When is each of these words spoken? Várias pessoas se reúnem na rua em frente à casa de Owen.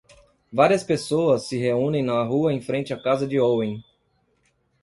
Várias 0.51 0.83
pessoas 0.83 1.43
se 1.47 1.59
reúnem 1.59 2.01
na 2.03 2.23
rua 2.23 2.51
em 2.51 2.59
frente 2.59 2.91
à 2.91 2.99
casa 2.99 3.27
de 3.27 3.39
Owen. 3.39 3.83